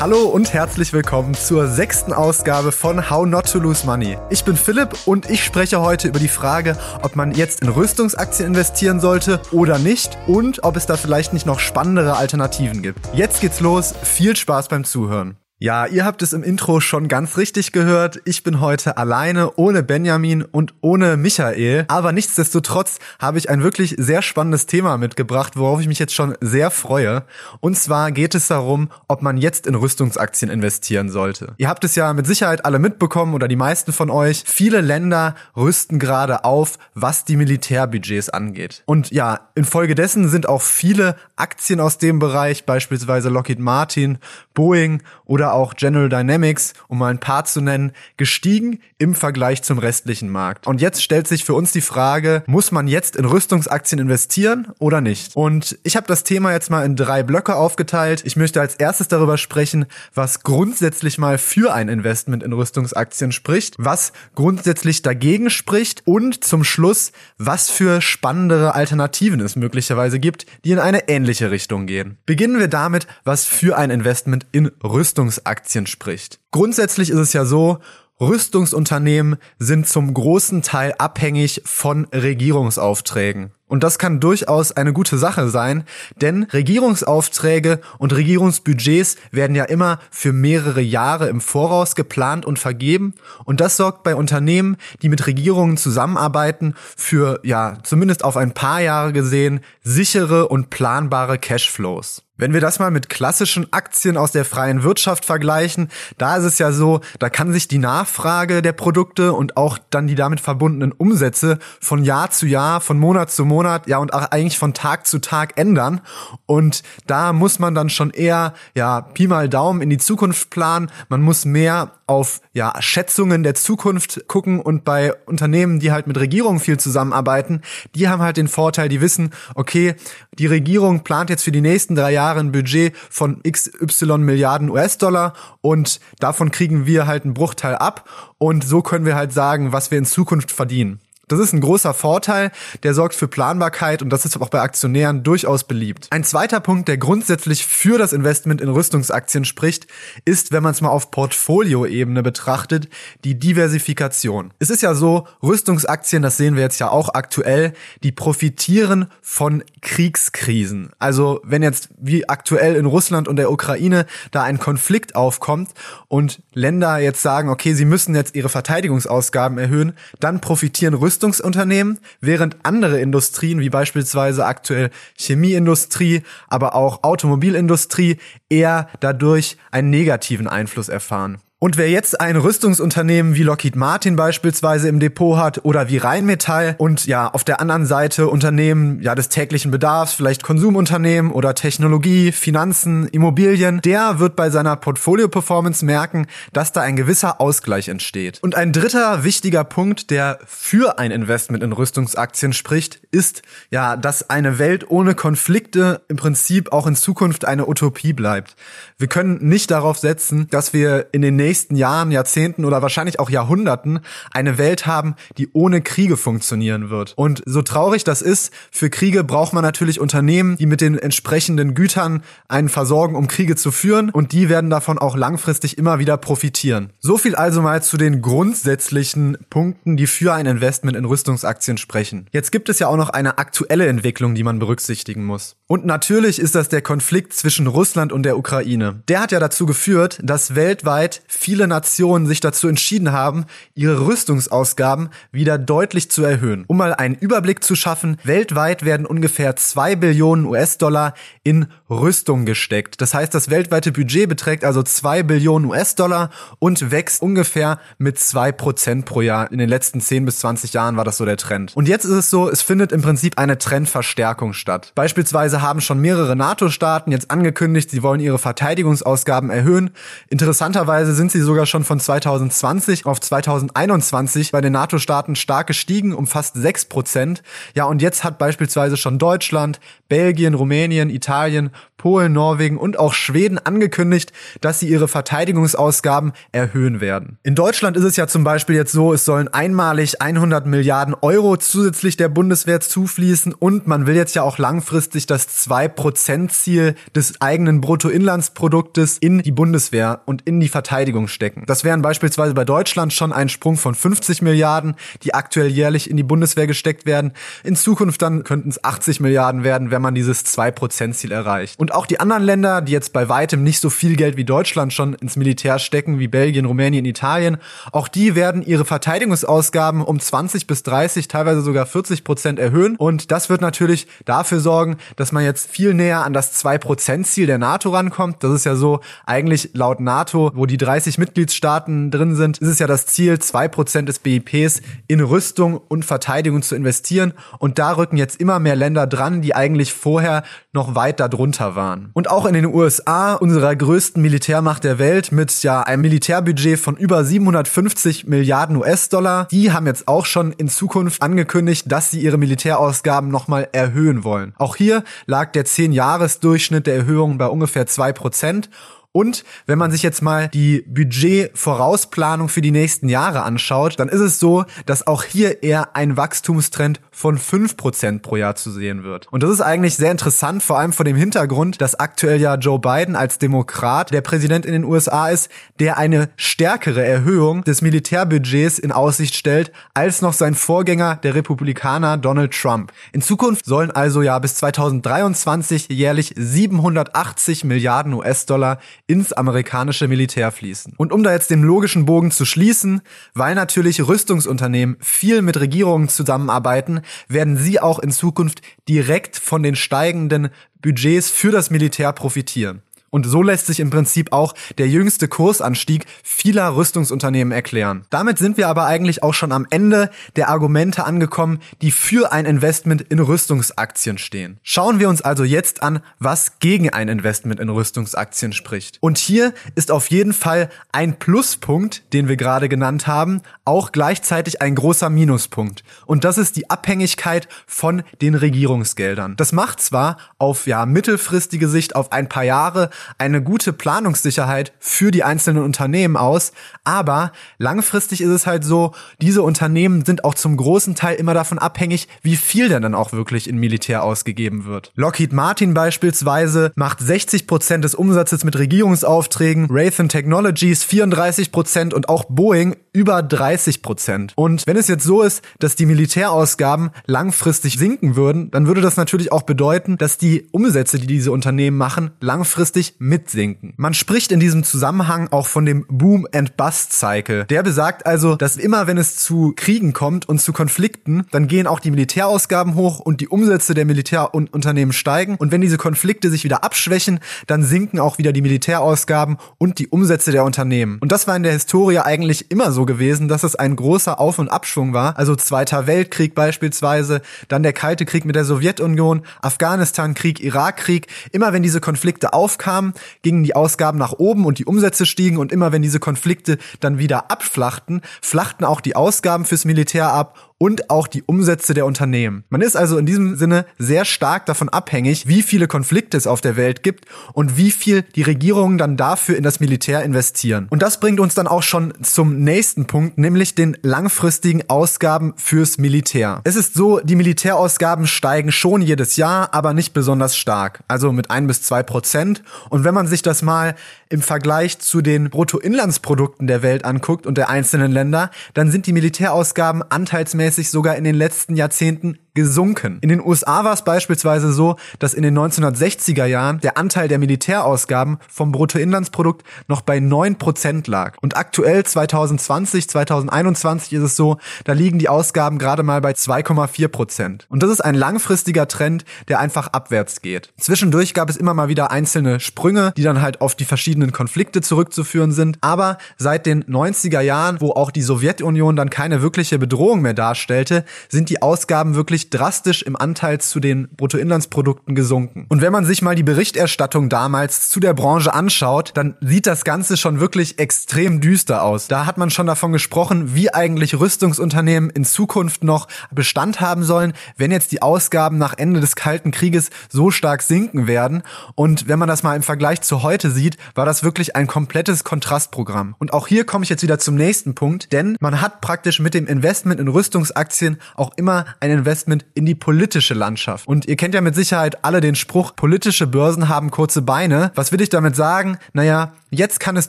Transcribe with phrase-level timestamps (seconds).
[0.00, 4.16] Hallo und herzlich willkommen zur sechsten Ausgabe von How Not to Lose Money.
[4.30, 8.48] Ich bin Philipp und ich spreche heute über die Frage, ob man jetzt in Rüstungsaktien
[8.48, 13.10] investieren sollte oder nicht und ob es da vielleicht nicht noch spannendere Alternativen gibt.
[13.12, 15.36] Jetzt geht's los, viel Spaß beim Zuhören.
[15.62, 18.18] Ja, ihr habt es im Intro schon ganz richtig gehört.
[18.24, 21.84] Ich bin heute alleine, ohne Benjamin und ohne Michael.
[21.88, 26.34] Aber nichtsdestotrotz habe ich ein wirklich sehr spannendes Thema mitgebracht, worauf ich mich jetzt schon
[26.40, 27.24] sehr freue.
[27.60, 31.52] Und zwar geht es darum, ob man jetzt in Rüstungsaktien investieren sollte.
[31.58, 34.44] Ihr habt es ja mit Sicherheit alle mitbekommen oder die meisten von euch.
[34.46, 38.82] Viele Länder rüsten gerade auf, was die Militärbudgets angeht.
[38.86, 44.16] Und ja, infolgedessen sind auch viele Aktien aus dem Bereich, beispielsweise Lockheed Martin,
[44.54, 49.78] Boeing oder auch General Dynamics, um mal ein paar zu nennen, gestiegen im Vergleich zum
[49.78, 50.66] restlichen Markt.
[50.66, 55.00] Und jetzt stellt sich für uns die Frage, muss man jetzt in Rüstungsaktien investieren oder
[55.00, 55.36] nicht?
[55.36, 58.22] Und ich habe das Thema jetzt mal in drei Blöcke aufgeteilt.
[58.24, 63.74] Ich möchte als erstes darüber sprechen, was grundsätzlich mal für ein Investment in Rüstungsaktien spricht,
[63.78, 70.72] was grundsätzlich dagegen spricht und zum Schluss, was für spannendere Alternativen es möglicherweise gibt, die
[70.72, 72.18] in eine ähnliche Richtung gehen.
[72.26, 76.40] Beginnen wir damit, was für ein Investment in Rüstungsaktien Rüstungsaktien spricht.
[76.50, 77.78] Grundsätzlich ist es ja so,
[78.20, 83.52] Rüstungsunternehmen sind zum großen Teil abhängig von Regierungsaufträgen.
[83.66, 85.84] Und das kann durchaus eine gute Sache sein,
[86.20, 93.14] denn Regierungsaufträge und Regierungsbudgets werden ja immer für mehrere Jahre im Voraus geplant und vergeben.
[93.44, 98.82] Und das sorgt bei Unternehmen, die mit Regierungen zusammenarbeiten, für, ja, zumindest auf ein paar
[98.82, 102.24] Jahre gesehen, sichere und planbare Cashflows.
[102.40, 106.58] Wenn wir das mal mit klassischen Aktien aus der freien Wirtschaft vergleichen, da ist es
[106.58, 110.92] ja so, da kann sich die Nachfrage der Produkte und auch dann die damit verbundenen
[110.92, 115.06] Umsätze von Jahr zu Jahr, von Monat zu Monat, ja und auch eigentlich von Tag
[115.06, 116.00] zu Tag ändern.
[116.46, 120.90] Und da muss man dann schon eher, ja, Pi mal Daumen in die Zukunft planen.
[121.10, 126.18] Man muss mehr auf ja, Schätzungen der Zukunft gucken und bei Unternehmen, die halt mit
[126.18, 127.62] Regierungen viel zusammenarbeiten,
[127.94, 129.94] die haben halt den Vorteil, die wissen, okay,
[130.40, 135.34] die Regierung plant jetzt für die nächsten drei Jahre ein Budget von XY Milliarden US-Dollar
[135.60, 138.08] und davon kriegen wir halt einen Bruchteil ab
[138.38, 140.98] und so können wir halt sagen, was wir in Zukunft verdienen.
[141.30, 142.50] Das ist ein großer Vorteil,
[142.82, 146.08] der sorgt für Planbarkeit und das ist auch bei Aktionären durchaus beliebt.
[146.10, 149.86] Ein zweiter Punkt, der grundsätzlich für das Investment in Rüstungsaktien spricht,
[150.24, 152.88] ist, wenn man es mal auf Portfolioebene betrachtet,
[153.22, 154.52] die Diversifikation.
[154.58, 159.62] Es ist ja so, Rüstungsaktien, das sehen wir jetzt ja auch aktuell, die profitieren von
[159.82, 160.90] Kriegskrisen.
[160.98, 165.70] Also wenn jetzt wie aktuell in Russland und der Ukraine da ein Konflikt aufkommt
[166.08, 171.98] und Länder jetzt sagen, okay, sie müssen jetzt ihre Verteidigungsausgaben erhöhen, dann profitieren Rüstungsaktien Rüstungsunternehmen,
[172.22, 178.16] während andere Industrien wie beispielsweise aktuell Chemieindustrie, aber auch Automobilindustrie
[178.48, 181.38] eher dadurch einen negativen Einfluss erfahren.
[181.62, 186.74] Und wer jetzt ein Rüstungsunternehmen wie Lockheed Martin beispielsweise im Depot hat oder wie Rheinmetall
[186.78, 192.32] und ja auf der anderen Seite Unternehmen ja des täglichen Bedarfs, vielleicht Konsumunternehmen oder Technologie,
[192.32, 198.38] Finanzen, Immobilien, der wird bei seiner Portfolio-Performance merken, dass da ein gewisser Ausgleich entsteht.
[198.40, 204.30] Und ein dritter wichtiger Punkt, der für ein Investment in Rüstungsaktien spricht, ist ja, dass
[204.30, 208.56] eine Welt ohne Konflikte im Prinzip auch in Zukunft eine Utopie bleibt.
[208.96, 213.30] Wir können nicht darauf setzen, dass wir in den nächsten Jahren, Jahrzehnten oder wahrscheinlich auch
[213.30, 214.00] Jahrhunderten
[214.32, 217.14] eine Welt haben, die ohne Kriege funktionieren wird.
[217.16, 221.74] Und so traurig das ist, für Kriege braucht man natürlich Unternehmen, die mit den entsprechenden
[221.74, 224.10] Gütern einen versorgen, um Kriege zu führen.
[224.10, 226.92] Und die werden davon auch langfristig immer wieder profitieren.
[227.00, 232.26] So viel also mal zu den grundsätzlichen Punkten, die für ein Investment in Rüstungsaktien sprechen.
[232.32, 235.56] Jetzt gibt es ja auch noch eine aktuelle Entwicklung, die man berücksichtigen muss.
[235.66, 239.02] Und natürlich ist das der Konflikt zwischen Russland und der Ukraine.
[239.08, 245.08] Der hat ja dazu geführt, dass weltweit viele Nationen sich dazu entschieden haben, ihre Rüstungsausgaben
[245.32, 246.64] wieder deutlich zu erhöhen.
[246.66, 253.00] Um mal einen Überblick zu schaffen, weltweit werden ungefähr zwei Billionen US-Dollar in Rüstung gesteckt.
[253.00, 258.52] Das heißt, das weltweite Budget beträgt also zwei Billionen US-Dollar und wächst ungefähr mit zwei
[258.52, 259.50] Prozent pro Jahr.
[259.50, 261.76] In den letzten 10 bis 20 Jahren war das so der Trend.
[261.76, 264.92] Und jetzt ist es so, es findet im Prinzip eine Trendverstärkung statt.
[264.94, 269.90] Beispielsweise haben schon mehrere NATO-Staaten jetzt angekündigt, sie wollen ihre Verteidigungsausgaben erhöhen.
[270.28, 276.26] Interessanterweise sind sie sogar schon von 2020 auf 2021 bei den NATO-Staaten stark gestiegen, um
[276.26, 277.42] fast 6 Prozent.
[277.74, 281.70] Ja, und jetzt hat beispielsweise schon Deutschland, Belgien, Rumänien, Italien,
[282.00, 284.32] Polen, Norwegen und auch Schweden angekündigt,
[284.62, 287.38] dass sie ihre Verteidigungsausgaben erhöhen werden.
[287.42, 291.58] In Deutschland ist es ja zum Beispiel jetzt so, es sollen einmalig 100 Milliarden Euro
[291.58, 297.82] zusätzlich der Bundeswehr zufließen und man will jetzt ja auch langfristig das 2%-Ziel des eigenen
[297.82, 301.64] Bruttoinlandsproduktes in die Bundeswehr und in die Verteidigung stecken.
[301.66, 306.16] Das wären beispielsweise bei Deutschland schon ein Sprung von 50 Milliarden, die aktuell jährlich in
[306.16, 307.32] die Bundeswehr gesteckt werden.
[307.62, 311.69] In Zukunft dann könnten es 80 Milliarden werden, wenn man dieses 2%-Ziel erreicht.
[311.78, 314.92] Und auch die anderen Länder, die jetzt bei weitem nicht so viel Geld wie Deutschland
[314.92, 317.58] schon ins Militär stecken, wie Belgien, Rumänien, Italien,
[317.92, 322.96] auch die werden ihre Verteidigungsausgaben um 20 bis 30, teilweise sogar 40 Prozent erhöhen.
[322.96, 327.58] Und das wird natürlich dafür sorgen, dass man jetzt viel näher an das 2-Prozent-Ziel der
[327.58, 328.42] NATO rankommt.
[328.42, 332.78] Das ist ja so eigentlich laut NATO, wo die 30 Mitgliedstaaten drin sind, ist es
[332.78, 337.32] ja das Ziel, 2% des BIPs in Rüstung und Verteidigung zu investieren.
[337.58, 340.42] Und da rücken jetzt immer mehr Länder dran, die eigentlich vorher
[340.72, 342.10] noch weit darunter waren.
[342.14, 346.96] Und auch in den USA, unserer größten Militärmacht der Welt, mit ja einem Militärbudget von
[346.96, 352.38] über 750 Milliarden US-Dollar, die haben jetzt auch schon in Zukunft angekündigt, dass sie ihre
[352.38, 354.54] Militärausgaben nochmal erhöhen wollen.
[354.58, 358.68] Auch hier lag der 10-Jahres-Durchschnitt der Erhöhung bei ungefähr 2%.
[359.12, 364.20] Und wenn man sich jetzt mal die Budgetvorausplanung für die nächsten Jahre anschaut, dann ist
[364.20, 369.26] es so, dass auch hier eher ein Wachstumstrend von 5% pro Jahr zu sehen wird.
[369.32, 372.78] Und das ist eigentlich sehr interessant, vor allem vor dem Hintergrund, dass aktuell ja Joe
[372.78, 378.78] Biden als Demokrat der Präsident in den USA ist, der eine stärkere Erhöhung des Militärbudgets
[378.78, 382.92] in Aussicht stellt, als noch sein Vorgänger, der Republikaner Donald Trump.
[383.12, 388.78] In Zukunft sollen also ja bis 2023 jährlich 780 Milliarden US-Dollar
[389.10, 390.94] ins amerikanische Militär fließen.
[390.96, 393.02] Und um da jetzt den logischen Bogen zu schließen,
[393.34, 399.74] weil natürlich Rüstungsunternehmen viel mit Regierungen zusammenarbeiten, werden sie auch in Zukunft direkt von den
[399.74, 402.82] steigenden Budgets für das Militär profitieren.
[403.10, 408.04] Und so lässt sich im Prinzip auch der jüngste Kursanstieg vieler Rüstungsunternehmen erklären.
[408.10, 412.46] Damit sind wir aber eigentlich auch schon am Ende der Argumente angekommen, die für ein
[412.46, 414.58] Investment in Rüstungsaktien stehen.
[414.62, 418.98] Schauen wir uns also jetzt an, was gegen ein Investment in Rüstungsaktien spricht.
[419.00, 424.62] Und hier ist auf jeden Fall ein Pluspunkt, den wir gerade genannt haben, auch gleichzeitig
[424.62, 425.82] ein großer Minuspunkt.
[426.06, 429.36] Und das ist die Abhängigkeit von den Regierungsgeldern.
[429.36, 435.10] Das macht zwar auf ja mittelfristige Sicht auf ein paar Jahre eine gute Planungssicherheit für
[435.10, 436.52] die einzelnen Unternehmen aus.
[436.84, 441.58] Aber langfristig ist es halt so, diese Unternehmen sind auch zum großen Teil immer davon
[441.58, 444.92] abhängig, wie viel denn dann auch wirklich in Militär ausgegeben wird.
[444.94, 452.08] Lockheed Martin beispielsweise macht 60 Prozent des Umsatzes mit Regierungsaufträgen, Raytheon Technologies 34 Prozent und
[452.08, 454.32] auch Boeing über 30 Prozent.
[454.36, 458.96] Und wenn es jetzt so ist, dass die Militärausgaben langfristig sinken würden, dann würde das
[458.96, 463.74] natürlich auch bedeuten, dass die Umsätze, die diese Unternehmen machen, langfristig mitsinken.
[463.76, 467.44] Man spricht in diesem Zusammenhang auch von dem Boom and Bust Cycle.
[467.46, 471.66] Der besagt also, dass immer wenn es zu Kriegen kommt und zu Konflikten, dann gehen
[471.66, 475.36] auch die Militärausgaben hoch und die Umsätze der Militärunternehmen steigen.
[475.36, 479.88] Und wenn diese Konflikte sich wieder abschwächen, dann sinken auch wieder die Militärausgaben und die
[479.88, 480.98] Umsätze der Unternehmen.
[481.00, 484.38] Und das war in der Historie eigentlich immer so gewesen, dass es ein großer Auf-
[484.38, 485.18] und Abschwung war.
[485.18, 491.06] Also Zweiter Weltkrieg beispielsweise, dann der Kalte Krieg mit der Sowjetunion, Afghanistan-Krieg, Irakkrieg.
[491.32, 495.36] Immer wenn diese Konflikte aufkamen, kamen, gingen die Ausgaben nach oben und die Umsätze stiegen
[495.36, 500.49] und immer wenn diese Konflikte dann wieder abflachten, flachten auch die Ausgaben fürs Militär ab
[500.62, 502.44] und auch die Umsätze der Unternehmen.
[502.50, 506.42] Man ist also in diesem Sinne sehr stark davon abhängig, wie viele Konflikte es auf
[506.42, 510.66] der Welt gibt und wie viel die Regierungen dann dafür in das Militär investieren.
[510.68, 515.78] Und das bringt uns dann auch schon zum nächsten Punkt, nämlich den langfristigen Ausgaben fürs
[515.78, 516.42] Militär.
[516.44, 520.80] Es ist so, die Militärausgaben steigen schon jedes Jahr, aber nicht besonders stark.
[520.88, 522.42] Also mit ein bis zwei Prozent.
[522.68, 523.76] Und wenn man sich das mal
[524.10, 528.92] im Vergleich zu den Bruttoinlandsprodukten der Welt anguckt und der einzelnen Länder, dann sind die
[528.92, 532.98] Militärausgaben anteilsmäßig sogar in den letzten Jahrzehnten gesunken.
[533.00, 537.18] In den USA war es beispielsweise so, dass in den 1960er Jahren der Anteil der
[537.18, 541.16] Militärausgaben vom Bruttoinlandsprodukt noch bei 9% lag.
[541.20, 547.42] Und aktuell 2020, 2021 ist es so, da liegen die Ausgaben gerade mal bei 2,4%.
[547.48, 550.52] Und das ist ein langfristiger Trend, der einfach abwärts geht.
[550.58, 554.60] Zwischendurch gab es immer mal wieder einzelne Sprünge, die dann halt auf die verschiedenen Konflikte
[554.60, 555.58] zurückzuführen sind.
[555.60, 560.84] Aber seit den 90er Jahren, wo auch die Sowjetunion dann keine wirkliche Bedrohung mehr darstellte,
[561.08, 565.46] sind die Ausgaben wirklich wirklich drastisch im Anteil zu den Bruttoinlandsprodukten gesunken.
[565.48, 569.64] Und wenn man sich mal die Berichterstattung damals zu der Branche anschaut, dann sieht das
[569.64, 571.88] Ganze schon wirklich extrem düster aus.
[571.88, 577.14] Da hat man schon davon gesprochen, wie eigentlich Rüstungsunternehmen in Zukunft noch Bestand haben sollen,
[577.36, 581.22] wenn jetzt die Ausgaben nach Ende des Kalten Krieges so stark sinken werden.
[581.54, 585.04] Und wenn man das mal im Vergleich zu heute sieht, war das wirklich ein komplettes
[585.04, 585.94] Kontrastprogramm.
[585.98, 589.14] Und auch hier komme ich jetzt wieder zum nächsten Punkt, denn man hat praktisch mit
[589.14, 593.66] dem Investment in Rüstungsaktien auch immer ein Investment in die politische Landschaft.
[593.66, 597.52] Und ihr kennt ja mit Sicherheit alle den Spruch, politische Börsen haben kurze Beine.
[597.54, 598.58] Was will ich damit sagen?
[598.72, 599.88] Naja, Jetzt kann es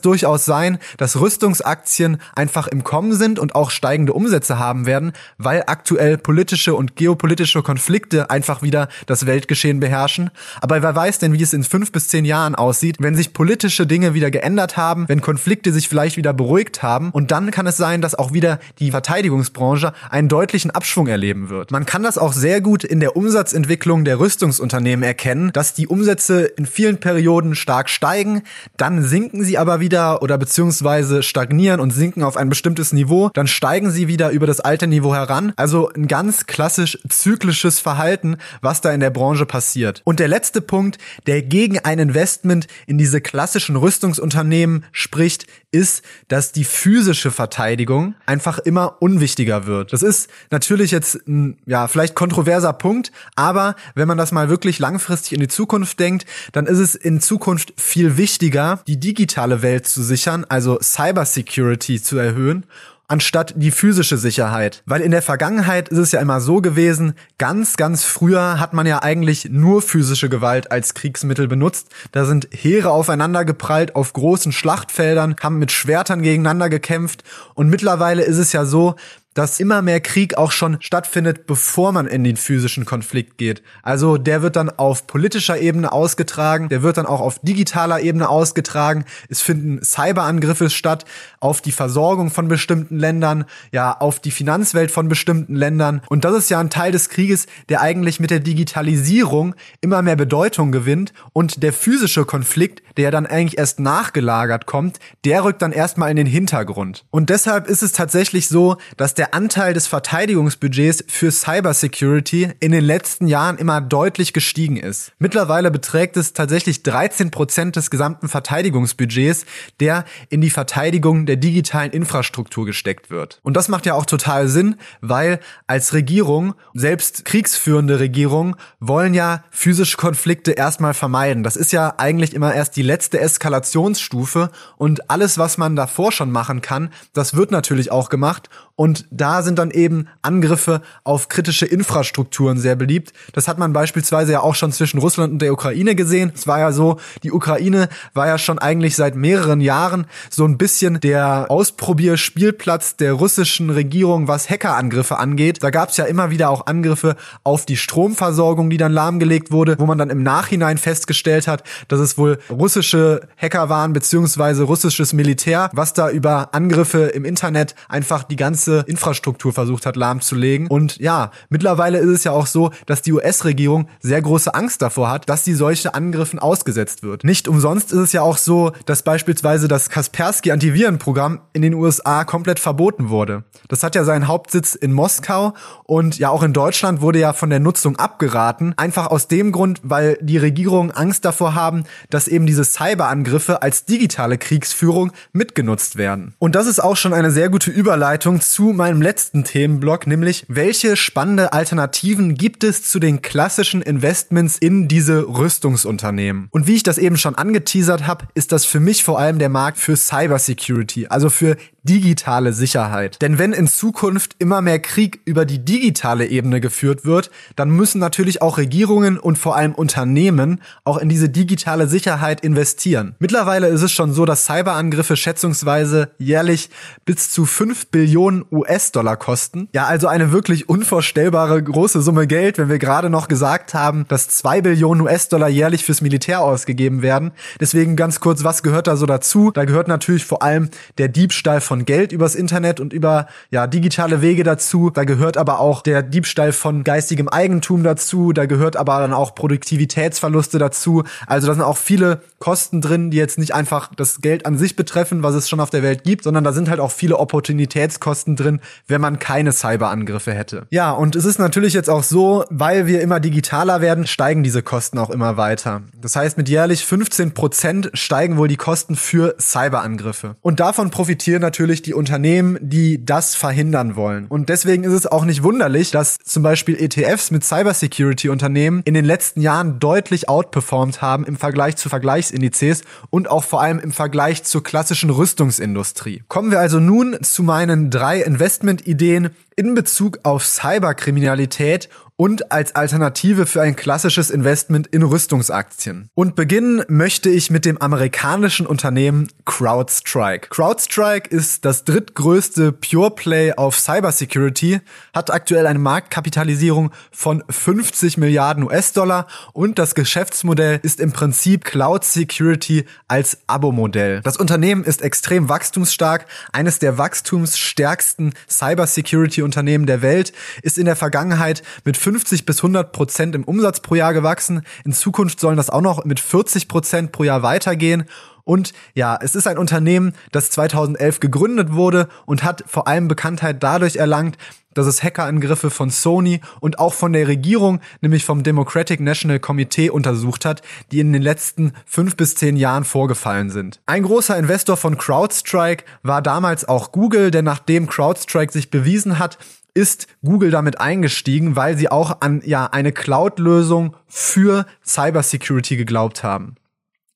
[0.00, 5.64] durchaus sein, dass Rüstungsaktien einfach im Kommen sind und auch steigende Umsätze haben werden, weil
[5.66, 10.30] aktuell politische und geopolitische Konflikte einfach wieder das Weltgeschehen beherrschen.
[10.60, 13.84] Aber wer weiß denn, wie es in fünf bis zehn Jahren aussieht, wenn sich politische
[13.84, 17.76] Dinge wieder geändert haben, wenn Konflikte sich vielleicht wieder beruhigt haben und dann kann es
[17.76, 21.72] sein, dass auch wieder die Verteidigungsbranche einen deutlichen Abschwung erleben wird.
[21.72, 26.42] Man kann das auch sehr gut in der Umsatzentwicklung der Rüstungsunternehmen erkennen, dass die Umsätze
[26.44, 28.42] in vielen Perioden stark steigen,
[28.76, 33.30] dann sinken sinken sie aber wieder oder beziehungsweise stagnieren und sinken auf ein bestimmtes Niveau,
[33.32, 35.54] dann steigen sie wieder über das alte Niveau heran.
[35.56, 40.02] Also ein ganz klassisch zyklisches Verhalten, was da in der Branche passiert.
[40.04, 46.52] Und der letzte Punkt, der gegen ein Investment in diese klassischen Rüstungsunternehmen spricht, ist, dass
[46.52, 49.94] die physische Verteidigung einfach immer unwichtiger wird.
[49.94, 54.78] Das ist natürlich jetzt ein, ja, vielleicht kontroverser Punkt, aber wenn man das mal wirklich
[54.78, 59.62] langfristig in die Zukunft denkt, dann ist es in Zukunft viel wichtiger, die digitale digitale
[59.62, 62.66] Welt zu sichern, also Cybersecurity zu erhöhen
[63.08, 64.82] anstatt die physische Sicherheit.
[64.86, 68.86] Weil in der Vergangenheit ist es ja immer so gewesen, ganz, ganz früher hat man
[68.86, 71.88] ja eigentlich nur physische Gewalt als Kriegsmittel benutzt.
[72.12, 78.22] Da sind Heere aufeinander geprallt auf großen Schlachtfeldern, haben mit Schwertern gegeneinander gekämpft und mittlerweile
[78.22, 78.94] ist es ja so,
[79.34, 83.62] dass immer mehr Krieg auch schon stattfindet, bevor man in den physischen Konflikt geht.
[83.82, 88.28] Also der wird dann auf politischer Ebene ausgetragen, der wird dann auch auf digitaler Ebene
[88.28, 89.04] ausgetragen.
[89.28, 91.04] Es finden Cyberangriffe statt
[91.40, 96.02] auf die Versorgung von bestimmten Ländern, ja, auf die Finanzwelt von bestimmten Ländern.
[96.08, 100.16] Und das ist ja ein Teil des Krieges, der eigentlich mit der Digitalisierung immer mehr
[100.16, 105.72] Bedeutung gewinnt und der physische Konflikt, der dann eigentlich erst nachgelagert kommt, der rückt dann
[105.72, 107.04] erstmal in den Hintergrund.
[107.10, 112.72] Und deshalb ist es tatsächlich so, dass der der Anteil des Verteidigungsbudgets für Cybersecurity in
[112.72, 115.12] den letzten Jahren immer deutlich gestiegen ist.
[115.20, 119.46] Mittlerweile beträgt es tatsächlich 13 Prozent des gesamten Verteidigungsbudgets,
[119.78, 123.38] der in die Verteidigung der digitalen Infrastruktur gesteckt wird.
[123.44, 125.38] Und das macht ja auch total Sinn, weil
[125.68, 131.44] als Regierung, selbst kriegsführende Regierungen, wollen ja physische Konflikte erstmal vermeiden.
[131.44, 136.32] Das ist ja eigentlich immer erst die letzte Eskalationsstufe und alles, was man davor schon
[136.32, 141.66] machen kann, das wird natürlich auch gemacht und da sind dann eben Angriffe auf kritische
[141.66, 143.12] Infrastrukturen sehr beliebt.
[143.32, 146.32] Das hat man beispielsweise ja auch schon zwischen Russland und der Ukraine gesehen.
[146.34, 150.56] Es war ja so, die Ukraine war ja schon eigentlich seit mehreren Jahren so ein
[150.56, 155.62] bisschen der Ausprobierspielplatz der russischen Regierung, was Hackerangriffe angeht.
[155.62, 159.76] Da gab es ja immer wieder auch Angriffe auf die Stromversorgung, die dann lahmgelegt wurde,
[159.78, 165.12] wo man dann im Nachhinein festgestellt hat, dass es wohl russische Hacker waren, beziehungsweise russisches
[165.12, 170.66] Militär, was da über Angriffe im Internet einfach die ganze Infrastruktur Infrastruktur versucht hat lahmzulegen.
[170.66, 175.10] Und ja, mittlerweile ist es ja auch so, dass die US-Regierung sehr große Angst davor
[175.10, 177.24] hat, dass sie solche Angriffen ausgesetzt wird.
[177.24, 182.24] Nicht umsonst ist es ja auch so, dass beispielsweise das Kaspersky Antivirenprogramm in den USA
[182.24, 183.44] komplett verboten wurde.
[183.68, 185.54] Das hat ja seinen Hauptsitz in Moskau
[185.84, 188.74] und ja auch in Deutschland wurde ja von der Nutzung abgeraten.
[188.76, 193.84] Einfach aus dem Grund, weil die Regierungen Angst davor haben, dass eben diese Cyberangriffe als
[193.84, 196.34] digitale Kriegsführung mitgenutzt werden.
[196.38, 200.94] Und das ist auch schon eine sehr gute Überleitung zu meinem letzten Themenblock, nämlich welche
[200.96, 206.48] spannende Alternativen gibt es zu den klassischen Investments in diese Rüstungsunternehmen?
[206.50, 209.48] Und wie ich das eben schon angeteasert habe, ist das für mich vor allem der
[209.48, 213.20] Markt für Cybersecurity, also für digitale Sicherheit.
[213.22, 217.98] Denn wenn in Zukunft immer mehr Krieg über die digitale Ebene geführt wird, dann müssen
[217.98, 223.16] natürlich auch Regierungen und vor allem Unternehmen auch in diese digitale Sicherheit investieren.
[223.18, 226.70] Mittlerweile ist es schon so, dass Cyberangriffe schätzungsweise jährlich
[227.04, 229.68] bis zu 5 Billionen US-Dollar kosten.
[229.72, 234.28] Ja, also eine wirklich unvorstellbare große Summe Geld, wenn wir gerade noch gesagt haben, dass
[234.28, 237.32] 2 Billionen US-Dollar jährlich fürs Militär ausgegeben werden.
[237.60, 239.50] Deswegen ganz kurz, was gehört da so dazu?
[239.50, 243.66] Da gehört natürlich vor allem der Diebstahl von von Geld übers Internet und über ja
[243.66, 244.90] digitale Wege dazu.
[244.90, 248.34] Da gehört aber auch der Diebstahl von geistigem Eigentum dazu.
[248.34, 251.02] Da gehört aber dann auch Produktivitätsverluste dazu.
[251.26, 254.76] Also da sind auch viele Kosten drin, die jetzt nicht einfach das Geld an sich
[254.76, 258.31] betreffen, was es schon auf der Welt gibt, sondern da sind halt auch viele Opportunitätskosten
[258.32, 260.66] Kosten drin, wenn man keine Cyberangriffe hätte.
[260.70, 264.62] Ja, und es ist natürlich jetzt auch so, weil wir immer digitaler werden, steigen diese
[264.62, 265.82] Kosten auch immer weiter.
[266.00, 270.36] Das heißt, mit jährlich 15 Prozent steigen wohl die Kosten für Cyberangriffe.
[270.40, 274.26] Und davon profitieren natürlich die Unternehmen, die das verhindern wollen.
[274.26, 279.04] Und deswegen ist es auch nicht wunderlich, dass zum Beispiel ETFs mit Cybersecurity-Unternehmen in den
[279.04, 284.44] letzten Jahren deutlich outperformt haben im Vergleich zu Vergleichsindizes und auch vor allem im Vergleich
[284.44, 286.22] zur klassischen Rüstungsindustrie.
[286.28, 291.88] Kommen wir also nun zu meinen drei Investmentideen in Bezug auf Cyberkriminalität
[292.22, 296.08] und als Alternative für ein klassisches Investment in Rüstungsaktien.
[296.14, 300.48] Und beginnen möchte ich mit dem amerikanischen Unternehmen CrowdStrike.
[300.48, 308.62] CrowdStrike ist das drittgrößte Pure Play auf Cybersecurity, hat aktuell eine Marktkapitalisierung von 50 Milliarden
[308.62, 314.20] US-Dollar und das Geschäftsmodell ist im Prinzip Cloud Security als Abo-Modell.
[314.22, 321.64] Das Unternehmen ist extrem wachstumsstark, eines der wachstumsstärksten Cybersecurity-Unternehmen der Welt, ist in der Vergangenheit
[321.84, 324.66] mit 50 bis 100 Prozent im Umsatz pro Jahr gewachsen.
[324.84, 328.04] In Zukunft sollen das auch noch mit 40 Prozent pro Jahr weitergehen.
[328.44, 333.62] Und ja, es ist ein Unternehmen, das 2011 gegründet wurde und hat vor allem Bekanntheit
[333.62, 334.36] dadurch erlangt,
[334.74, 339.88] dass es Hackerangriffe von Sony und auch von der Regierung, nämlich vom Democratic National Committee
[339.88, 343.80] untersucht hat, die in den letzten fünf bis zehn Jahren vorgefallen sind.
[343.86, 349.38] Ein großer Investor von CrowdStrike war damals auch Google, denn nachdem CrowdStrike sich bewiesen hat,
[349.74, 356.56] ist Google damit eingestiegen, weil sie auch an ja eine Cloud-Lösung für Cybersecurity geglaubt haben.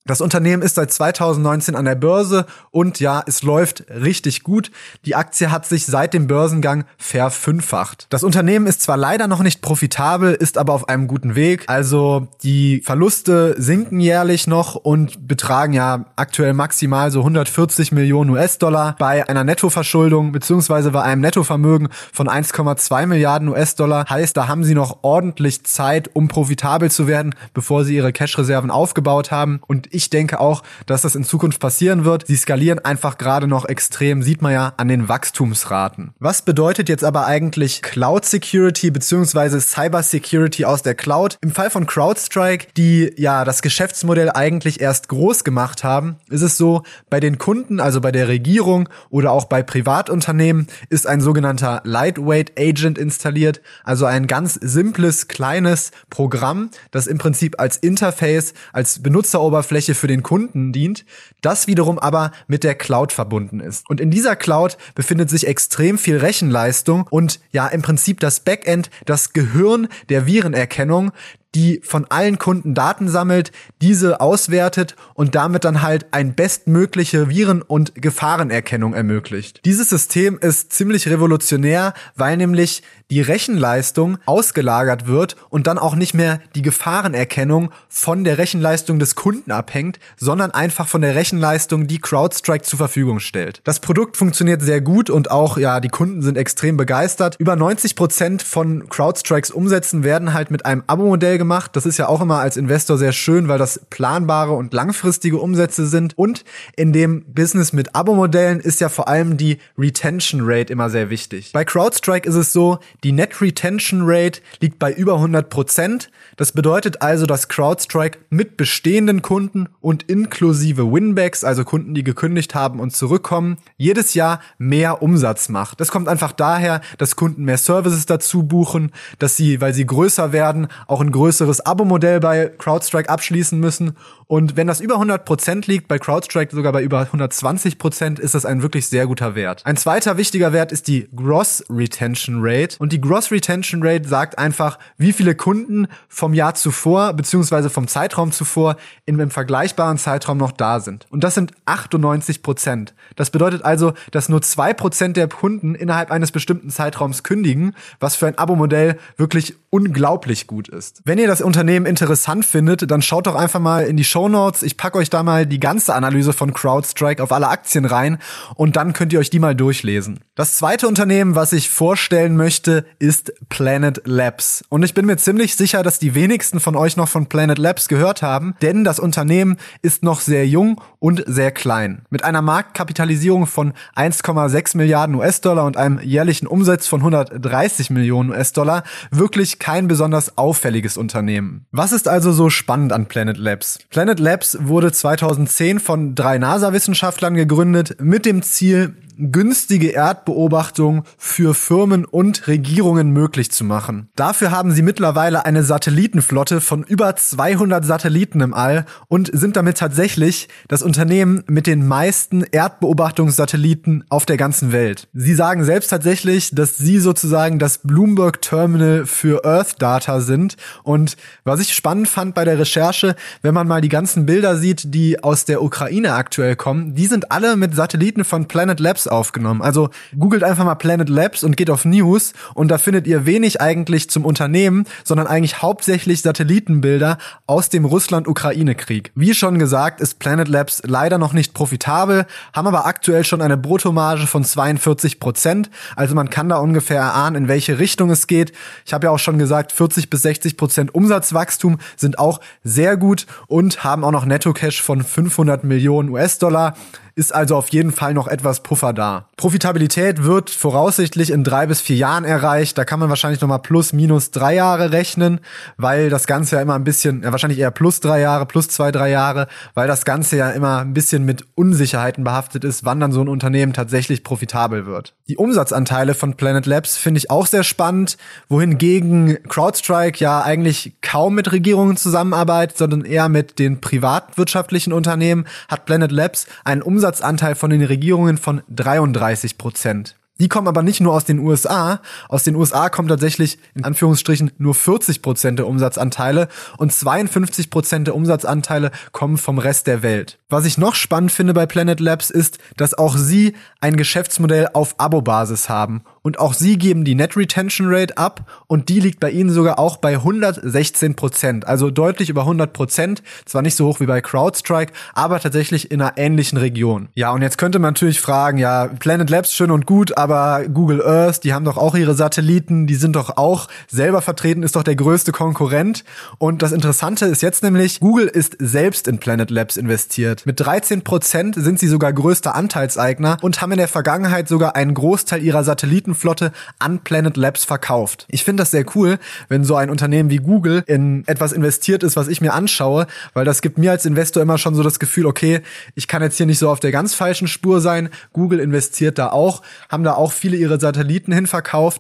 [0.07, 4.71] Das Unternehmen ist seit 2019 an der Börse und ja, es läuft richtig gut.
[5.05, 8.07] Die Aktie hat sich seit dem Börsengang verfünffacht.
[8.11, 11.65] Das Unternehmen ist zwar leider noch nicht profitabel, ist aber auf einem guten Weg.
[11.67, 18.95] Also die Verluste sinken jährlich noch und betragen ja aktuell maximal so 140 Millionen US-Dollar
[19.01, 24.09] bei einer Nettoverschuldung beziehungsweise bei einem Nettovermögen von 1,2 Milliarden US-Dollar.
[24.09, 28.71] Heißt, da haben sie noch ordentlich Zeit, um profitabel zu werden, bevor sie ihre Cash-Reserven
[28.71, 29.61] aufgebaut haben.
[29.67, 32.26] Und ich denke auch, dass das in Zukunft passieren wird.
[32.26, 36.12] Sie skalieren einfach gerade noch extrem, sieht man ja an den Wachstumsraten.
[36.19, 39.59] Was bedeutet jetzt aber eigentlich Cloud Security bzw.
[39.61, 41.38] Cyber Security aus der Cloud?
[41.41, 46.59] Im Fall von CrowdStrike, die ja das Geschäftsmodell eigentlich erst groß gemacht haben, ist es
[46.59, 51.81] so, bei den Kunden, also bei der Regierung oder auch bei Privatunternehmen, ist ein sogenannter
[51.85, 59.03] Lightweight Agent installiert, also ein ganz simples, kleines Programm, das im Prinzip als Interface, als
[59.03, 61.05] Benutzeroberfläche Oberfläche für den Kunden dient,
[61.40, 63.89] das wiederum aber mit der Cloud verbunden ist.
[63.89, 68.91] Und in dieser Cloud befindet sich extrem viel Rechenleistung und ja im Prinzip das Backend,
[69.04, 71.13] das Gehirn der Virenerkennung,
[71.56, 77.62] die von allen Kunden Daten sammelt, diese auswertet und damit dann halt ein bestmögliche Viren-
[77.62, 79.62] und Gefahrenerkennung ermöglicht.
[79.64, 86.12] Dieses System ist ziemlich revolutionär, weil nämlich die Rechenleistung ausgelagert wird und dann auch nicht
[86.12, 92.00] mehr die Gefahrenerkennung von der Rechenleistung des Kunden abhängt, sondern einfach von der Rechenleistung, die
[92.00, 93.60] CrowdStrike zur Verfügung stellt.
[93.64, 97.36] Das Produkt funktioniert sehr gut und auch, ja, die Kunden sind extrem begeistert.
[97.38, 101.76] Über 90 Prozent von CrowdStrikes Umsätzen werden halt mit einem Abo-Modell gemacht.
[101.76, 105.87] Das ist ja auch immer als Investor sehr schön, weil das planbare und langfristige Umsätze
[105.87, 106.19] sind.
[106.19, 111.09] Und in dem Business mit Abo-Modellen ist ja vor allem die Retention Rate immer sehr
[111.09, 111.52] wichtig.
[111.52, 116.11] Bei CrowdStrike ist es so, die Net Retention Rate liegt bei über 100 Prozent.
[116.37, 122.56] Das bedeutet also, dass CrowdStrike mit bestehenden Kunden und inklusive Winbacks, also Kunden, die gekündigt
[122.56, 125.80] haben und zurückkommen, jedes Jahr mehr Umsatz macht.
[125.80, 130.32] Das kommt einfach daher, dass Kunden mehr Services dazu buchen, dass sie, weil sie größer
[130.32, 133.97] werden, auch ein größeres Abo-Modell bei CrowdStrike abschließen müssen.
[134.28, 138.34] Und wenn das über 100 Prozent liegt, bei CrowdStrike sogar bei über 120 Prozent, ist
[138.34, 139.65] das ein wirklich sehr guter Wert.
[139.65, 142.76] Ein zweiter wichtiger Wert ist die Gross Retention Rate.
[142.80, 147.86] Und die Gross Retention Rate sagt einfach, wie viele Kunden vom Jahr zuvor beziehungsweise vom
[147.86, 151.06] Zeitraum zuvor in einem vergleichbaren Zeitraum noch da sind.
[151.10, 152.95] Und das sind 98 Prozent.
[153.15, 158.17] Das bedeutet also, dass nur zwei Prozent der Kunden innerhalb eines bestimmten Zeitraums kündigen, was
[158.17, 161.02] für ein Abo-Modell wirklich unglaublich gut ist.
[161.04, 164.63] Wenn ihr das Unternehmen interessant findet, dann schaut doch einfach mal in die Show Notes.
[164.63, 168.17] Ich packe euch da mal die ganze Analyse von CrowdStrike auf alle Aktien rein
[168.55, 170.21] und dann könnt ihr euch die mal durchlesen.
[170.35, 174.65] Das zweite Unternehmen, was ich vorstellen möchte, ist Planet Labs.
[174.71, 177.89] Und ich bin mir ziemlich sicher, dass die wenigsten von euch noch von Planet Labs
[177.89, 182.02] gehört haben, denn das Unternehmen ist noch sehr jung und sehr klein.
[182.09, 188.83] Mit einer Marktkapitalisierung von 1,6 Milliarden US-Dollar und einem jährlichen Umsatz von 130 Millionen US-Dollar
[189.11, 191.67] wirklich kein besonders auffälliges Unternehmen.
[191.71, 193.79] Was ist also so spannend an Planet Labs?
[193.91, 202.05] Planet Labs wurde 2010 von drei NASA-Wissenschaftlern gegründet mit dem Ziel, günstige Erdbeobachtung für Firmen
[202.05, 204.09] und Regierungen möglich zu machen.
[204.17, 209.79] Dafür haben sie mittlerweile eine Satellitenflotte von über 200 Satelliten im All und sind damit
[209.79, 215.09] tatsächlich das Unternehmen mit den meisten Erdbeobachtungssatelliten auf der ganzen Welt.
[215.15, 221.17] Sie sagen selbst tatsächlich, dass sie sozusagen das Bloomberg Terminal für Earth Data sind und
[221.45, 225.23] was ich spannend fand bei der Recherche, wenn man mal die ganzen Bilder sieht, die
[225.23, 229.62] aus der Ukraine aktuell kommen, die sind alle mit Satelliten von Planet Labs aufgenommen.
[229.62, 233.60] Also googelt einfach mal Planet Labs und geht auf News und da findet ihr wenig
[233.60, 239.12] eigentlich zum Unternehmen, sondern eigentlich hauptsächlich Satellitenbilder aus dem Russland-Ukraine-Krieg.
[239.14, 243.56] Wie schon gesagt, ist Planet Labs leider noch nicht profitabel, haben aber aktuell schon eine
[243.56, 245.71] Bruttomarge von 42 Prozent.
[245.95, 248.52] Also man kann da ungefähr erahnen, in welche Richtung es geht.
[248.84, 253.26] Ich habe ja auch schon gesagt, 40 bis 60 Prozent Umsatzwachstum sind auch sehr gut
[253.47, 256.75] und haben auch noch Netto-Cash von 500 Millionen US-Dollar
[257.17, 259.31] ist also auf jeden Fall noch etwas Puffer da.
[259.39, 262.76] Profitabilität wird voraussichtlich in drei bis vier Jahren erreicht.
[262.76, 265.41] Da kann man wahrscheinlich nochmal plus minus drei Jahre rechnen,
[265.79, 268.93] weil das Ganze ja immer ein bisschen, ja wahrscheinlich eher plus drei Jahre, plus zwei,
[268.93, 273.13] drei Jahre, weil das Ganze ja immer ein bisschen mit Unsicherheiten behaftet ist, wann dann
[273.13, 275.15] so ein Unternehmen tatsächlich profitabel wird.
[275.26, 278.19] Die Umsatzanteile von Planet Labs finde ich auch sehr spannend,
[278.50, 285.87] wohingegen CrowdStrike ja eigentlich kaum mit Regierungen zusammenarbeitet, sondern eher mit den privatwirtschaftlichen Unternehmen, hat
[285.87, 290.16] Planet Labs einen Umsatz Umsatzanteil von den Regierungen von 33 Prozent.
[290.40, 292.00] Die kommen aber nicht nur aus den USA.
[292.28, 298.08] Aus den USA kommen tatsächlich in Anführungsstrichen nur 40 Prozent der Umsatzanteile und 52 Prozent
[298.08, 300.40] der Umsatzanteile kommen vom Rest der Welt.
[300.49, 304.97] Was ich noch spannend finde bei Planet Labs ist, dass auch sie ein Geschäftsmodell auf
[304.99, 309.30] Abo-Basis haben und auch sie geben die Net Retention Rate ab und die liegt bei
[309.30, 313.23] ihnen sogar auch bei 116 Prozent, also deutlich über 100 Prozent.
[313.45, 317.10] Zwar nicht so hoch wie bei CrowdStrike, aber tatsächlich in einer ähnlichen Region.
[317.15, 321.00] Ja, und jetzt könnte man natürlich fragen, ja, Planet Labs schön und gut, aber Google
[321.00, 324.82] Earth, die haben doch auch ihre Satelliten, die sind doch auch selber vertreten, ist doch
[324.82, 326.02] der größte Konkurrent.
[326.39, 330.45] Und das Interessante ist jetzt nämlich, Google ist selbst in Planet Labs investiert.
[330.45, 334.93] Mit 13 Prozent sind sie sogar größter Anteilseigner und haben in der Vergangenheit sogar einen
[334.93, 338.26] Großteil ihrer Satelliten Flotte an Planet Labs verkauft.
[338.29, 342.17] Ich finde das sehr cool, wenn so ein Unternehmen wie Google in etwas investiert ist,
[342.17, 345.26] was ich mir anschaue, weil das gibt mir als Investor immer schon so das Gefühl,
[345.26, 345.61] okay,
[345.95, 348.09] ich kann jetzt hier nicht so auf der ganz falschen Spur sein.
[348.33, 351.47] Google investiert da auch, haben da auch viele ihre Satelliten hin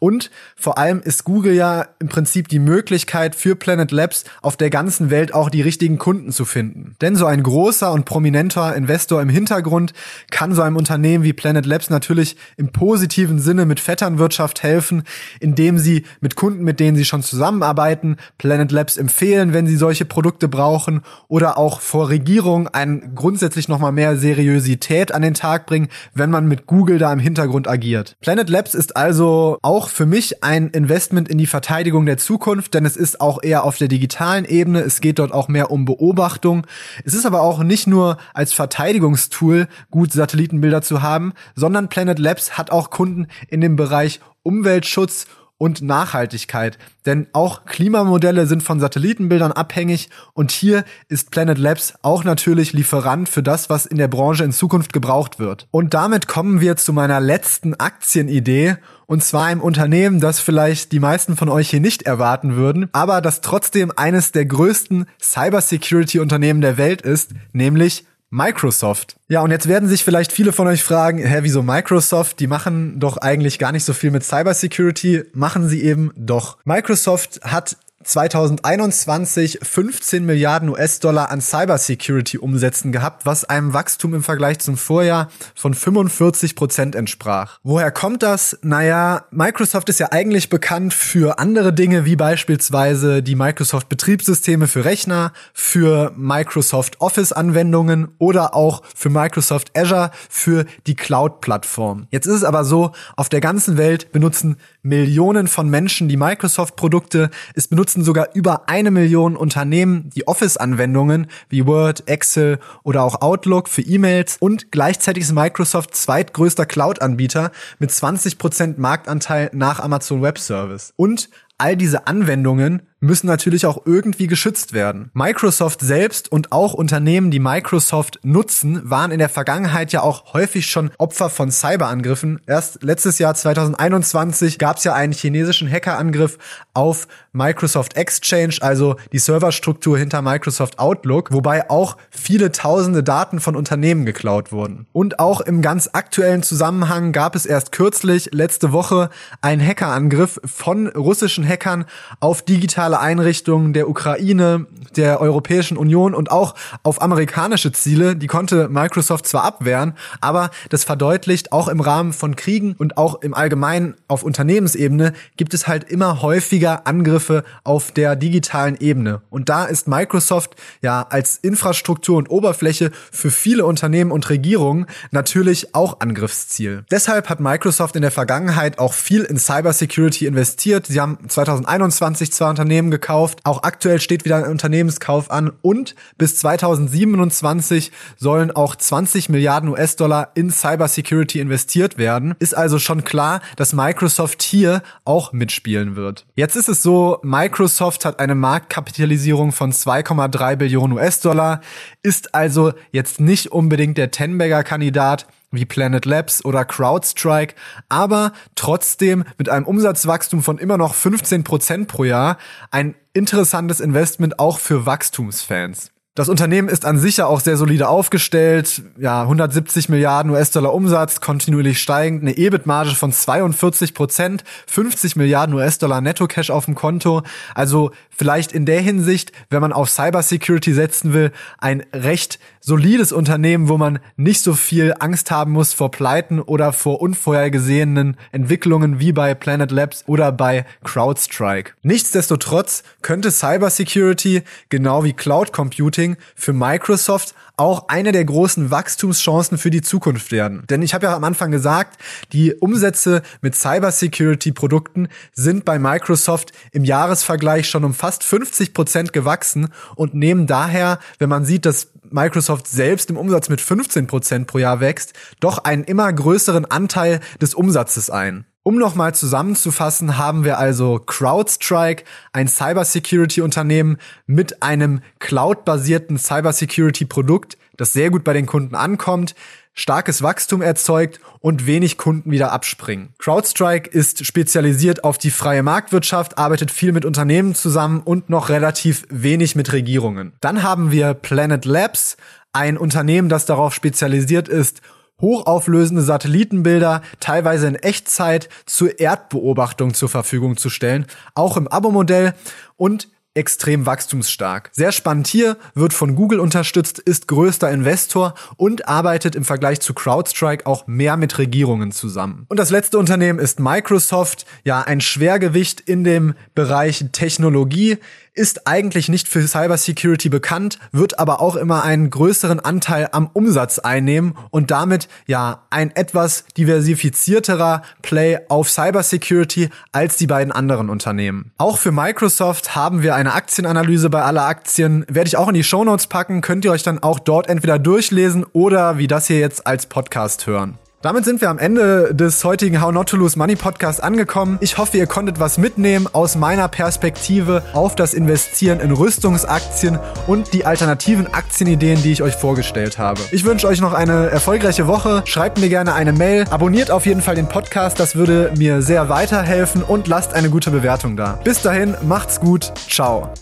[0.00, 4.70] und vor allem ist Google ja im Prinzip die Möglichkeit für Planet Labs auf der
[4.70, 6.96] ganzen Welt auch die richtigen Kunden zu finden.
[7.00, 9.92] Denn so ein großer und prominenter Investor im Hintergrund
[10.30, 15.02] kann so einem Unternehmen wie Planet Labs natürlich im positiven Sinne mit fetter Vetternwirtschaft helfen,
[15.40, 20.04] indem sie mit Kunden, mit denen sie schon zusammenarbeiten, Planet Labs empfehlen, wenn sie solche
[20.04, 25.88] Produkte brauchen oder auch vor Regierung ein grundsätzlich nochmal mehr Seriosität an den Tag bringen,
[26.14, 28.16] wenn man mit Google da im Hintergrund agiert.
[28.20, 32.84] Planet Labs ist also auch für mich ein Investment in die Verteidigung der Zukunft, denn
[32.84, 34.80] es ist auch eher auf der digitalen Ebene.
[34.80, 36.66] Es geht dort auch mehr um Beobachtung.
[37.04, 42.56] Es ist aber auch nicht nur als Verteidigungstool gut Satellitenbilder zu haben, sondern Planet Labs
[42.56, 46.76] hat auch Kunden in dem Bereich Bereich Umweltschutz und Nachhaltigkeit.
[47.06, 53.26] Denn auch Klimamodelle sind von Satellitenbildern abhängig und hier ist Planet Labs auch natürlich Lieferant
[53.26, 55.66] für das, was in der Branche in Zukunft gebraucht wird.
[55.70, 61.00] Und damit kommen wir zu meiner letzten Aktienidee und zwar einem Unternehmen, das vielleicht die
[61.00, 66.76] meisten von euch hier nicht erwarten würden, aber das trotzdem eines der größten Cybersecurity-Unternehmen der
[66.76, 69.16] Welt ist, nämlich Microsoft.
[69.28, 72.40] Ja, und jetzt werden sich vielleicht viele von euch fragen, hä, wieso Microsoft?
[72.40, 75.24] Die machen doch eigentlich gar nicht so viel mit Cybersecurity.
[75.32, 76.58] Machen sie eben doch.
[76.64, 84.76] Microsoft hat 2021 15 Milliarden US-Dollar an Cybersecurity-Umsätzen gehabt, was einem Wachstum im Vergleich zum
[84.76, 87.58] Vorjahr von 45 Prozent entsprach.
[87.64, 88.58] Woher kommt das?
[88.62, 94.84] Naja, Microsoft ist ja eigentlich bekannt für andere Dinge, wie beispielsweise die Microsoft Betriebssysteme für
[94.84, 102.06] Rechner, für Microsoft Office-Anwendungen oder auch für Microsoft Azure für die Cloud-Plattform.
[102.10, 107.30] Jetzt ist es aber so, auf der ganzen Welt benutzen Millionen von Menschen die Microsoft-Produkte.
[107.54, 113.68] Es benutzen sogar über eine Million Unternehmen die Office-Anwendungen wie Word, Excel oder auch Outlook
[113.68, 120.92] für E-Mails und gleichzeitig ist Microsoft zweitgrößter Cloud-Anbieter mit 20% Marktanteil nach Amazon Web Service.
[120.96, 125.10] Und all diese Anwendungen müssen natürlich auch irgendwie geschützt werden.
[125.14, 130.66] Microsoft selbst und auch Unternehmen, die Microsoft nutzen, waren in der Vergangenheit ja auch häufig
[130.66, 132.40] schon Opfer von Cyberangriffen.
[132.46, 136.38] Erst letztes Jahr 2021 gab es ja einen chinesischen Hackerangriff
[136.74, 143.56] auf Microsoft Exchange, also die Serverstruktur hinter Microsoft Outlook, wobei auch viele tausende Daten von
[143.56, 144.86] Unternehmen geklaut wurden.
[144.92, 150.88] Und auch im ganz aktuellen Zusammenhang gab es erst kürzlich, letzte Woche, einen Hackerangriff von
[150.88, 151.84] russischen Hackern
[152.20, 158.16] auf digitale Einrichtungen der Ukraine, der Europäischen Union und auch auf amerikanische Ziele.
[158.16, 163.22] Die konnte Microsoft zwar abwehren, aber das verdeutlicht, auch im Rahmen von Kriegen und auch
[163.22, 169.22] im Allgemeinen auf Unternehmensebene gibt es halt immer häufiger Angriffe auf der digitalen Ebene.
[169.30, 175.74] Und da ist Microsoft ja als Infrastruktur und Oberfläche für viele Unternehmen und Regierungen natürlich
[175.74, 176.84] auch Angriffsziel.
[176.90, 180.86] Deshalb hat Microsoft in der Vergangenheit auch viel in Cybersecurity investiert.
[180.86, 183.40] Sie haben 2021 zwei Unternehmen gekauft.
[183.44, 190.32] Auch aktuell steht wieder ein Unternehmenskauf an und bis 2027 sollen auch 20 Milliarden US-Dollar
[190.34, 192.34] in Cybersecurity investiert werden.
[192.38, 196.26] Ist also schon klar, dass Microsoft hier auch mitspielen wird.
[196.34, 201.60] Jetzt ist es so, Microsoft hat eine Marktkapitalisierung von 2,3 Billionen US-Dollar,
[202.02, 207.54] ist also jetzt nicht unbedingt der Tenbagger-Kandidat wie Planet Labs oder CrowdStrike,
[207.88, 212.38] aber trotzdem mit einem Umsatzwachstum von immer noch 15 Prozent pro Jahr
[212.70, 215.92] ein interessantes Investment auch für Wachstumsfans.
[216.16, 218.80] Das Unternehmen ist an sich ja auch sehr solide aufgestellt.
[218.96, 226.00] Ja, 170 Milliarden US-Dollar Umsatz, kontinuierlich steigend, eine EBIT-Marge von 42 Prozent, 50 Milliarden US-Dollar
[226.00, 227.20] Netto-Cash auf dem Konto.
[227.54, 233.68] Also vielleicht in der Hinsicht, wenn man auf Cybersecurity setzen will, ein recht solides Unternehmen,
[233.68, 239.12] wo man nicht so viel Angst haben muss vor Pleiten oder vor unvorhergesehenen Entwicklungen wie
[239.12, 241.74] bei Planet Labs oder bei CrowdStrike.
[241.82, 246.05] Nichtsdestotrotz könnte Cybersecurity genau wie Cloud Computing
[246.36, 250.62] für Microsoft auch eine der großen Wachstumschancen für die Zukunft werden.
[250.68, 252.00] Denn ich habe ja am Anfang gesagt,
[252.32, 259.72] die Umsätze mit Cybersecurity-Produkten sind bei Microsoft im Jahresvergleich schon um fast 50 Prozent gewachsen
[259.96, 264.58] und nehmen daher, wenn man sieht, dass Microsoft selbst im Umsatz mit 15 Prozent pro
[264.58, 268.44] Jahr wächst, doch einen immer größeren Anteil des Umsatzes ein.
[268.66, 272.02] Um nochmal zusammenzufassen, haben wir also CrowdStrike,
[272.32, 279.36] ein Cybersecurity-Unternehmen mit einem cloud-basierten Cybersecurity-Produkt, das sehr gut bei den Kunden ankommt,
[279.72, 283.10] starkes Wachstum erzeugt und wenig Kunden wieder abspringen.
[283.18, 289.06] CrowdStrike ist spezialisiert auf die freie Marktwirtschaft, arbeitet viel mit Unternehmen zusammen und noch relativ
[289.08, 290.32] wenig mit Regierungen.
[290.40, 292.16] Dann haben wir Planet Labs,
[292.52, 294.80] ein Unternehmen, das darauf spezialisiert ist,
[295.20, 302.34] hochauflösende Satellitenbilder teilweise in Echtzeit zur Erdbeobachtung zur Verfügung zu stellen, auch im Abo-Modell
[302.76, 304.70] und extrem wachstumsstark.
[304.72, 309.94] Sehr spannend hier, wird von Google unterstützt, ist größter Investor und arbeitet im Vergleich zu
[309.94, 312.46] CrowdStrike auch mehr mit Regierungen zusammen.
[312.48, 317.98] Und das letzte Unternehmen ist Microsoft, ja ein Schwergewicht in dem Bereich Technologie
[318.36, 323.78] ist eigentlich nicht für Cybersecurity bekannt, wird aber auch immer einen größeren Anteil am Umsatz
[323.78, 331.52] einnehmen und damit ja ein etwas diversifizierterer Play auf Cybersecurity als die beiden anderen Unternehmen.
[331.58, 335.64] Auch für Microsoft haben wir eine Aktienanalyse bei aller Aktien, werde ich auch in die
[335.64, 339.66] Shownotes packen, könnt ihr euch dann auch dort entweder durchlesen oder wie das hier jetzt
[339.66, 340.78] als Podcast hören.
[341.02, 344.56] Damit sind wir am Ende des heutigen How Not to Lose Money Podcast angekommen.
[344.60, 350.52] Ich hoffe, ihr konntet was mitnehmen aus meiner Perspektive auf das Investieren in Rüstungsaktien und
[350.54, 353.20] die alternativen Aktienideen, die ich euch vorgestellt habe.
[353.30, 355.22] Ich wünsche euch noch eine erfolgreiche Woche.
[355.26, 356.44] Schreibt mir gerne eine Mail.
[356.50, 358.00] Abonniert auf jeden Fall den Podcast.
[358.00, 361.38] Das würde mir sehr weiterhelfen und lasst eine gute Bewertung da.
[361.44, 362.72] Bis dahin, macht's gut.
[362.88, 363.32] Ciao.